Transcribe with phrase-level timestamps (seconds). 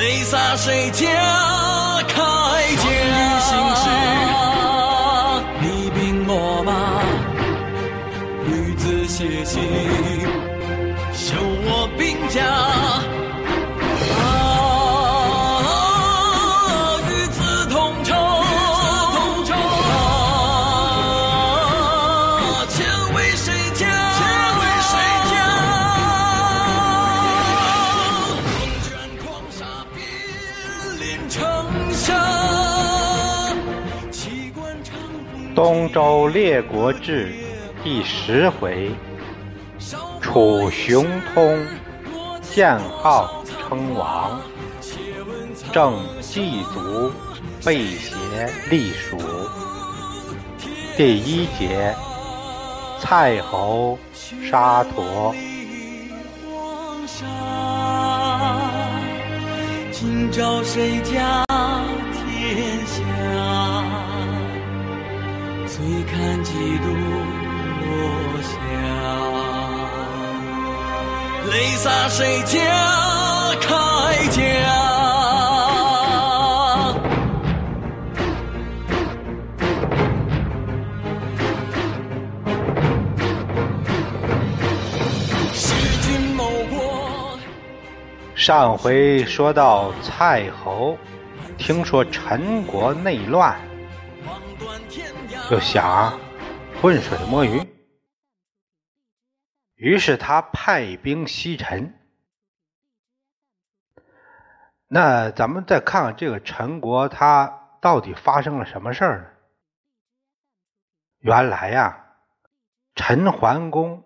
[0.00, 1.06] 泪洒谁家
[2.08, 2.16] 铠
[2.76, 2.86] 甲？
[5.60, 6.72] 你兵我马，
[8.46, 9.60] 女子写信，
[11.12, 12.79] 修我兵甲。
[35.80, 37.32] 东周列国志
[37.82, 38.90] 第十回：
[40.20, 41.58] 楚雄通，
[42.42, 44.38] 建号称王；
[45.72, 47.10] 郑季卒，
[47.64, 48.14] 被胁
[48.68, 49.16] 隶属。
[50.98, 51.94] 第一节：
[52.98, 53.98] 蔡侯
[54.50, 55.34] 杀佗。
[59.90, 61.49] 今朝谁家？
[65.90, 68.52] 醉看几度落下，
[71.50, 72.60] 泪洒谁家
[73.60, 73.66] 铠
[74.30, 74.38] 甲？
[88.36, 90.96] 上回说到蔡侯，
[91.58, 93.56] 听说陈国内乱。
[95.50, 96.20] 就想
[96.80, 97.68] 浑水摸鱼，
[99.74, 101.98] 于是他派兵西陈。
[104.86, 109.30] 那咱们再看看这个陈国，他到底发生了什么事儿呢？
[111.18, 112.14] 原来呀，
[112.94, 114.04] 陈桓公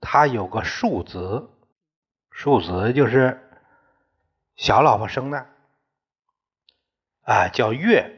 [0.00, 1.50] 他有个庶子，
[2.30, 3.46] 庶子就是
[4.54, 5.46] 小老婆生的，
[7.24, 8.15] 啊，叫乐。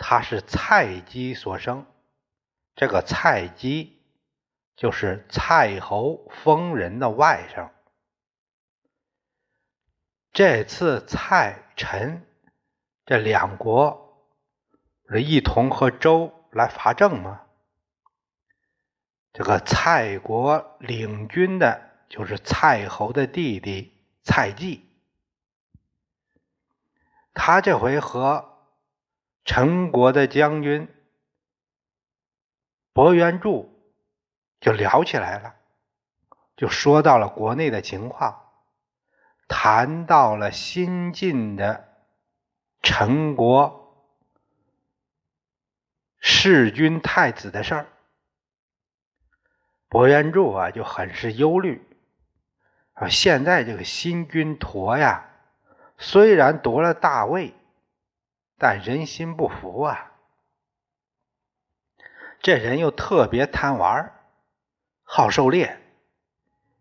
[0.00, 1.84] 他是蔡姬所生，
[2.76, 4.00] 这个蔡姬
[4.76, 7.70] 就是蔡侯封人的外甥。
[10.32, 12.24] 这次蔡陈
[13.04, 14.24] 这两国
[15.10, 17.42] 是一同和周来伐郑吗？
[19.32, 23.92] 这个蔡国领军的就是蔡侯的弟弟
[24.22, 24.88] 蔡季，
[27.34, 28.47] 他这回和。
[29.50, 30.94] 陈国的将军
[32.92, 33.82] 伯元柱
[34.60, 35.54] 就聊起来了，
[36.54, 38.42] 就说到了国内的情况，
[39.48, 41.88] 谈到了新晋的
[42.82, 44.06] 陈国
[46.20, 47.86] 弑君太子的事儿。
[49.88, 51.82] 伯元柱啊就很是忧虑
[52.92, 55.30] 啊，现在这个新君陀呀，
[55.96, 57.54] 虽然夺了大位。
[58.58, 60.12] 但人心不服啊！
[62.40, 64.12] 这人又特别贪玩，
[65.04, 65.80] 好狩猎，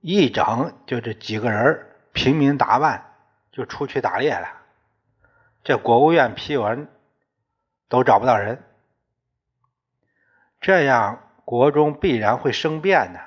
[0.02, 3.16] 一整就这几个人平民打扮
[3.52, 4.48] 就出去打猎了。
[5.64, 6.90] 这国务院批文
[7.90, 8.64] 都找不到人，
[10.60, 13.20] 这样国中必然会生变呢。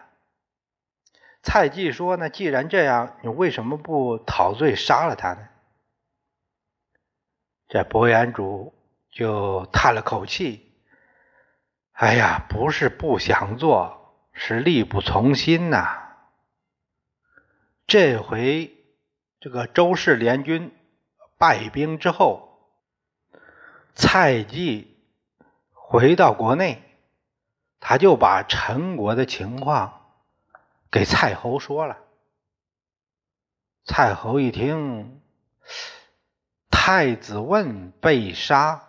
[1.42, 5.48] 蔡季说：“呢，既然这样，你为什么不讨罪杀了他呢？”
[7.70, 8.74] 这博元主
[9.12, 10.74] 就叹了口气
[11.94, 16.16] ：“哎呀，不是不想做，是力不从心呐。
[17.86, 18.76] 这回
[19.38, 20.76] 这个周氏联军
[21.38, 22.58] 败兵之后，
[23.94, 25.00] 蔡季
[25.72, 26.82] 回到国内，
[27.78, 30.16] 他就把陈国的情况
[30.90, 31.98] 给蔡侯说了。
[33.84, 35.22] 蔡侯一听。”
[36.82, 38.84] 太子问被杀，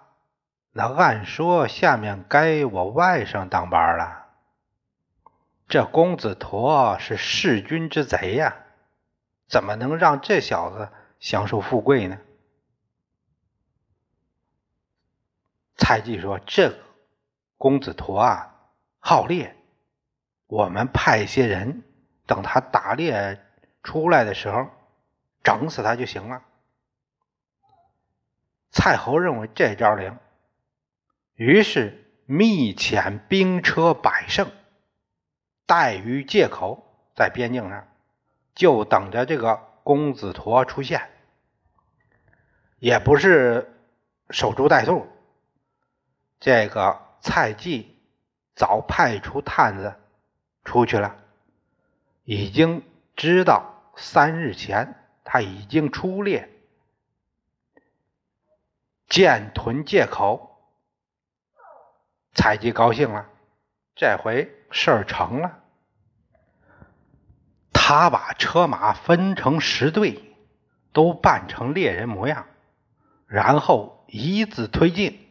[0.71, 4.27] 那按说下面该我外甥当班了。
[5.67, 8.55] 这公子陀是弑君之贼呀，
[9.49, 10.87] 怎么能让这小子
[11.19, 12.17] 享受富贵呢？
[15.75, 16.77] 蔡季说：“这个
[17.57, 18.55] 公子陀啊，
[18.99, 19.53] 好猎，
[20.47, 21.83] 我们派一些人，
[22.25, 23.45] 等他打猎
[23.83, 24.69] 出来的时候，
[25.43, 26.41] 整死他就行了。”
[28.71, 30.17] 蔡侯认为这招灵，
[31.35, 34.49] 于是密遣兵车百乘，
[35.65, 36.83] 待于界口，
[37.13, 37.87] 在边境上，
[38.55, 41.09] 就等着这个公子陀出现。
[42.79, 43.75] 也不是
[44.29, 45.07] 守株待兔，
[46.39, 47.97] 这个蔡记
[48.55, 49.95] 早派出探子
[50.63, 51.17] 出去了，
[52.23, 52.83] 已经
[53.15, 56.49] 知道三日前他已经出猎，
[59.11, 60.57] 建屯借口。
[62.33, 63.27] 蔡记高兴了，
[63.93, 65.59] 这回事儿成了。
[67.73, 70.33] 他把车马分成十队，
[70.93, 72.47] 都扮成猎人模样，
[73.27, 75.27] 然后一字推进。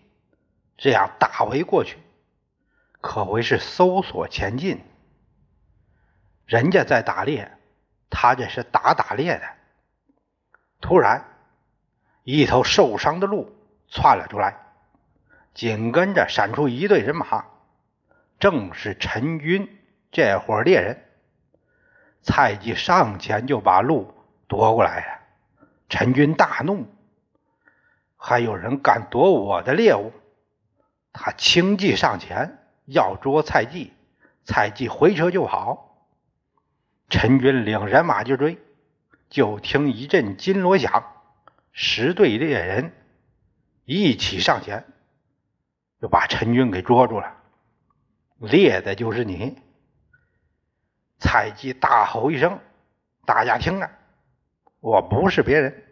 [0.76, 1.96] 这样大围过去，
[3.00, 4.84] 可谓是搜索前进。
[6.44, 7.56] 人家在打猎，
[8.10, 9.42] 他这是打打猎的。
[10.82, 11.24] 突然，
[12.24, 13.56] 一头受伤的鹿
[13.90, 14.56] 窜了出来，
[15.52, 17.44] 紧跟着闪出一队人马，
[18.38, 19.78] 正是陈军
[20.12, 21.04] 这伙猎人。
[22.22, 24.14] 蔡记上前就把鹿
[24.46, 25.20] 夺过来了。
[25.88, 26.86] 陈军大怒
[28.16, 30.12] ：“还有人敢夺我的猎物！”
[31.12, 33.92] 他轻骑上前要捉蔡记，
[34.44, 35.96] 蔡记回车就跑。
[37.08, 38.58] 陈军领人马就追，
[39.28, 41.12] 就听一阵金锣响，
[41.72, 42.92] 十队猎人
[43.92, 44.84] 一起上前，
[46.00, 47.34] 就把陈军给捉住了。
[48.38, 49.58] 猎的就是你！
[51.18, 52.60] 蔡记大吼一声
[53.26, 53.90] ：“大家听着，
[54.78, 55.82] 我不是别人，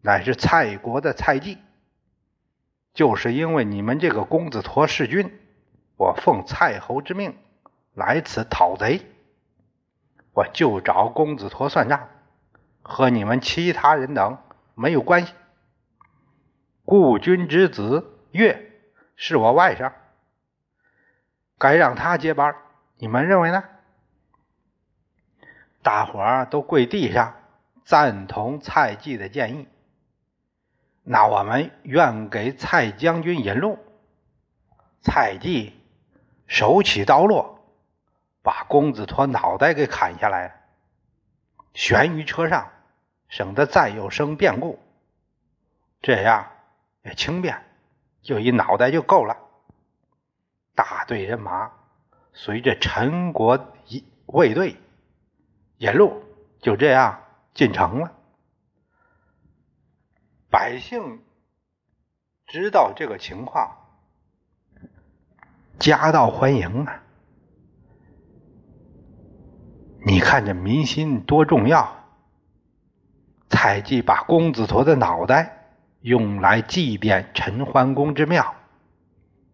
[0.00, 1.58] 乃是蔡国的蔡记。”
[2.94, 5.32] 就是因为你们这个公子陀弑君，
[5.96, 7.38] 我奉蔡侯之命
[7.94, 9.06] 来此讨贼，
[10.32, 12.08] 我就找公子陀算账，
[12.82, 14.36] 和你们其他人等
[14.74, 15.32] 没有关系。
[16.90, 18.72] 故君之子岳
[19.14, 19.92] 是我外甥，
[21.56, 22.56] 该让他接班，
[22.96, 23.62] 你们认为呢？
[25.84, 27.36] 大伙儿都跪地上
[27.84, 29.68] 赞同蔡季的建议。
[31.04, 33.78] 那我们愿给蔡将军引路。
[35.00, 35.80] 蔡季
[36.48, 37.64] 手起刀落，
[38.42, 40.60] 把公子托脑袋给砍下来，
[41.72, 42.68] 悬于车上，
[43.28, 44.80] 省得再有生变故。
[46.02, 46.50] 这样
[47.02, 47.62] 也轻便，
[48.22, 49.36] 就一脑袋就够了。
[50.74, 51.72] 大队人马
[52.32, 54.76] 随着陈国一卫队
[55.78, 56.22] 引路，
[56.60, 57.22] 就这样
[57.54, 58.12] 进城了。
[60.50, 61.22] 百姓
[62.46, 63.76] 知道这个情况，
[65.78, 67.02] 夹道欢迎啊！
[70.04, 71.96] 你看这民心多重要！
[73.48, 75.59] 蔡记把公子陀的脑袋
[76.00, 78.54] 用来祭奠陈桓公之庙，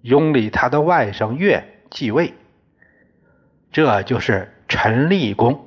[0.02, 2.34] 拥立他的外甥岳继位，
[3.72, 5.66] 这就是陈立公。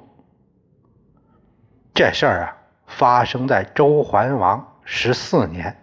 [1.93, 2.57] 这事儿啊，
[2.87, 4.65] 发生在周桓王。
[4.91, 5.77] 十四年，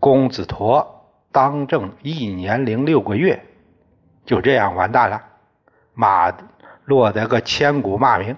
[0.00, 3.44] 公子陀当政一年零六个月，
[4.24, 5.22] 就这样完蛋了，
[5.94, 6.36] 马
[6.84, 8.36] 落得个千古骂名。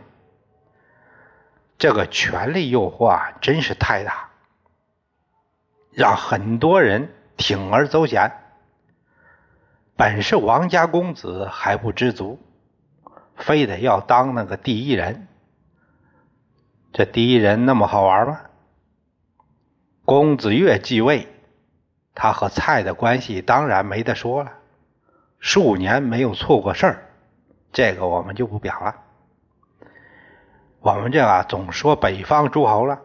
[1.78, 4.28] 这个权力诱惑啊，真是太大，
[5.92, 8.32] 让很多人铤而走险。
[9.96, 12.40] 本是王家公子还不知足，
[13.37, 15.28] 非得要当那个第一人。
[16.92, 18.40] 这第一人那么好玩吗？
[20.04, 21.28] 公子越继位，
[22.14, 24.52] 他和蔡的关系当然没得说了。
[25.38, 27.02] 数年没有错过事儿，
[27.72, 28.96] 这个我们就不表了。
[30.80, 33.00] 我们这啊总说北方诸侯了，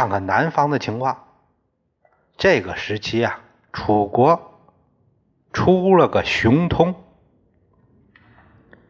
[0.00, 1.26] 看看南方的情况。
[2.38, 3.40] 这个时期啊，
[3.70, 4.58] 楚国
[5.52, 6.94] 出了个熊通，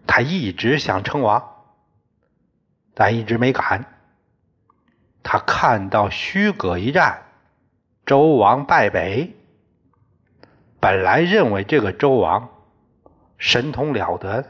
[0.07, 1.65] 他一直想称王，
[2.95, 3.87] 但一直没敢。
[5.25, 7.25] 他看到虚葛一战，
[8.07, 9.35] 周王败北，
[10.79, 12.51] 本来认为这个周王
[13.37, 14.45] 神通了得，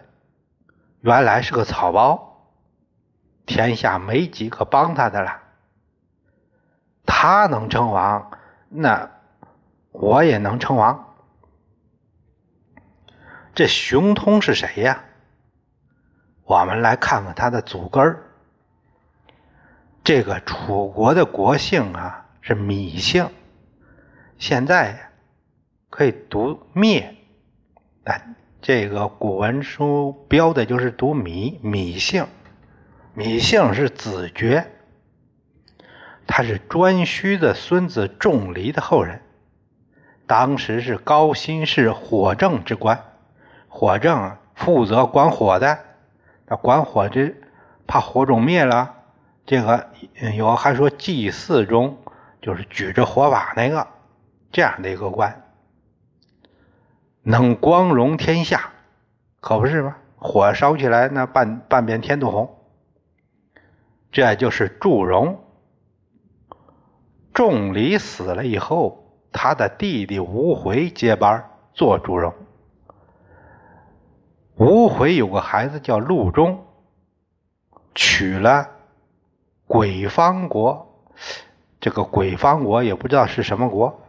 [1.01, 2.53] 原来是个草包，
[3.47, 5.41] 天下没几个帮他的了。
[7.13, 8.31] 他能称王，
[8.69, 9.11] 那
[9.91, 11.13] 我也能称王。
[13.53, 15.03] 这熊通是谁呀？
[16.45, 18.23] 我们来看看他的祖根儿。
[20.05, 23.29] 这个楚国的国姓啊是芈姓，
[24.39, 25.11] 现在
[25.91, 27.17] 可以读灭，
[28.05, 28.25] 哎，
[28.63, 32.25] 这个古文书标的就是读芈芈姓，
[33.17, 34.65] 芈姓是子爵，
[36.33, 39.21] 他是颛顼的孙子仲离的后人，
[40.29, 43.03] 当时是高辛氏火政之官，
[43.67, 45.77] 火政负责管火的，
[46.47, 47.43] 那管火之
[47.85, 48.95] 怕火种灭了。
[49.45, 49.91] 这个
[50.37, 51.99] 有还说祭祀中
[52.41, 53.89] 就是举着火把那个，
[54.53, 55.43] 这样的一个官，
[57.23, 58.71] 能光荣天下，
[59.41, 59.97] 可不是吗？
[60.17, 62.57] 火烧起来，那半半边天都红。
[64.13, 65.37] 这就是祝融。
[67.41, 72.35] 仲离死了以后，他的弟弟吴回接班做祝融。
[74.57, 76.67] 吴回有个孩子叫陆中，
[77.95, 78.69] 娶了
[79.67, 81.03] 鬼方国。
[81.81, 84.03] 这个鬼方国也不知道是什么国。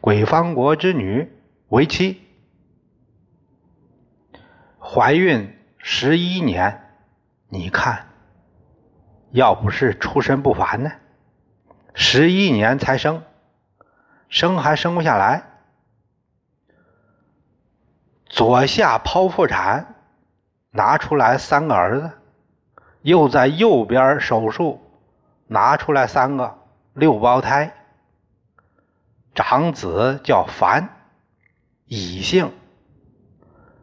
[0.00, 1.30] 鬼方国之女
[1.68, 2.22] 为妻，
[4.78, 6.80] 怀孕十一年。
[7.50, 8.06] 你看，
[9.30, 10.90] 要不是出身不凡呢，
[12.02, 13.22] 十一年才生，
[14.30, 15.42] 生还生不下来。
[18.24, 19.96] 左下剖腹产，
[20.70, 22.10] 拿出来三个儿子，
[23.02, 24.80] 又在右边手术，
[25.46, 26.58] 拿出来三个
[26.94, 27.74] 六胞胎。
[29.34, 30.88] 长子叫樊，
[31.84, 32.50] 乙姓，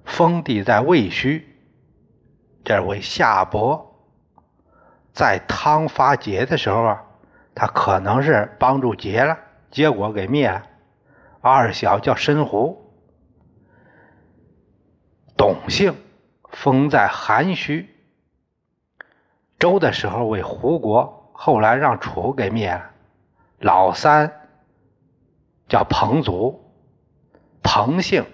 [0.05, 1.43] 封地在魏墟。
[2.65, 3.95] 这位夏伯
[5.13, 7.03] 在汤发桀的时候啊，
[7.59, 9.39] 他可能是帮助劫了，
[9.71, 10.61] 结果给灭了。
[11.41, 12.93] 二小叫申胡，
[15.35, 15.95] 董姓，
[16.51, 17.87] 封在韩墟。
[19.57, 22.91] 周的时候为胡国，后来让楚给灭了。
[23.57, 24.31] 老三。
[25.67, 26.71] 叫彭祖，
[27.63, 28.25] 彭姓，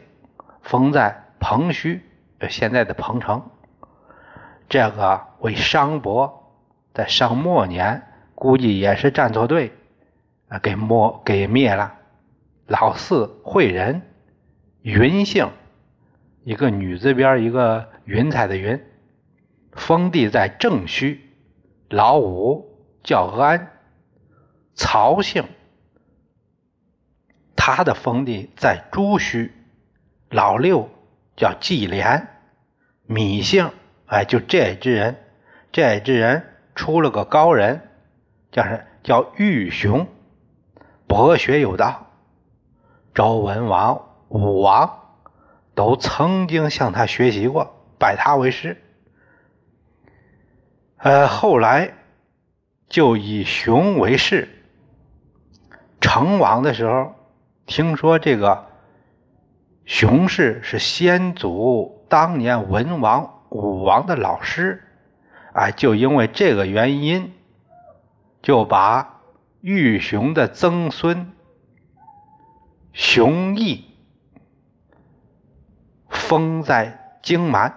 [0.61, 2.01] 封在彭墟，
[2.49, 3.49] 现在的彭城。
[4.67, 6.53] 这个为商伯，
[6.93, 8.12] 在商末年，
[8.43, 9.71] 估计也是站错队，
[10.49, 11.95] 啊，给摸给灭了。
[12.67, 14.01] 老四惠人，
[14.81, 15.49] 云姓，
[16.43, 18.83] 一个女字边一个云彩的云，
[19.71, 21.19] 封地在正墟。
[21.87, 22.67] 老五
[23.01, 23.71] 叫安，
[24.75, 25.45] 曹姓。
[27.55, 29.51] 他的封地在朱墟，
[30.29, 30.89] 老六
[31.37, 32.27] 叫季连，
[33.05, 33.71] 米姓，
[34.07, 35.15] 哎，就这支人，
[35.71, 36.43] 这支人
[36.75, 37.79] 出了个高人，
[38.53, 40.07] 叫什叫玉雄，
[41.07, 42.05] 博学有道，
[43.15, 44.99] 周文王、武王
[45.73, 48.79] 都曾经向他学习过，拜他为师。
[50.97, 51.93] 呃，后来
[52.87, 54.47] 就以雄为氏，
[55.99, 57.15] 成王的时候。
[57.65, 58.67] 听说这个
[59.85, 64.83] 熊氏是先祖当年文王、武王的老师，
[65.53, 67.33] 哎，就因为这个原因，
[68.43, 69.21] 就把
[69.61, 71.31] 玉雄的曾孙
[72.91, 73.89] 熊毅
[76.09, 77.73] 封在荆蛮，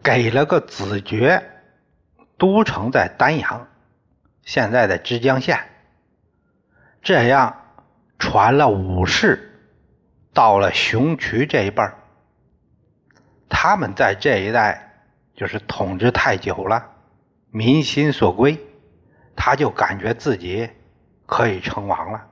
[0.00, 1.42] 给了个子爵，
[2.38, 3.66] 都城在丹阳，
[4.42, 5.58] 现在的枝江县。
[7.02, 7.64] 这样
[8.16, 9.60] 传了五世，
[10.32, 11.98] 到了熊渠这一辈儿，
[13.48, 15.02] 他们在这一代
[15.34, 16.95] 就是统治太久了，
[17.56, 18.60] 民心所归，
[19.34, 20.68] 他就感觉自己
[21.24, 22.26] 可以称王了。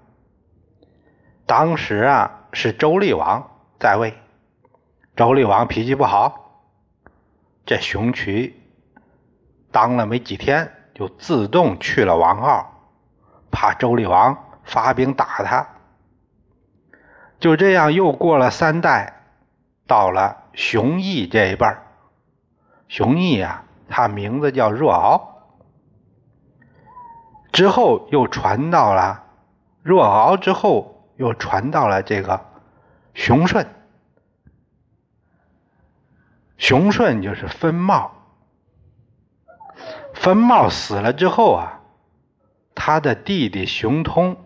[1.47, 3.51] 当时啊，是周厉王
[3.81, 4.13] 在位，
[5.17, 6.61] 周厉王脾气不好，
[7.65, 8.61] 这熊渠
[9.73, 12.93] 当了没几天，就自动去了王号，
[13.51, 14.37] 怕周厉王。
[14.67, 15.69] 发兵打他，
[17.39, 19.27] 就这样又过了三代，
[19.87, 21.83] 到了熊绎这一辈儿。
[22.89, 25.47] 熊绎呀，他名字叫若敖，
[27.53, 29.25] 之后又传到了
[29.83, 32.45] 若敖之后又传到了这个
[33.15, 33.67] 熊顺。
[36.57, 38.11] 熊顺就是分茂，
[40.15, 41.81] 分茂死了之后啊，
[42.75, 44.37] 他的弟弟熊通。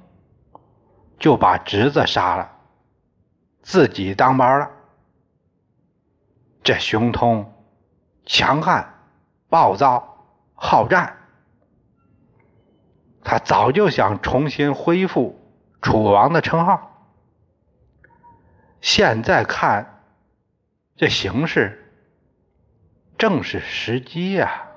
[1.21, 2.49] 就把侄子杀了，
[3.61, 4.71] 自己当班了。
[6.63, 7.53] 这熊通
[8.25, 8.98] 强悍、
[9.49, 11.17] 暴躁、好战，
[13.25, 15.41] 他早就想重新恢复
[15.81, 17.11] 楚王的称号。
[18.81, 20.03] 现在看
[20.97, 21.93] 这形势，
[23.17, 24.68] 正是时机呀。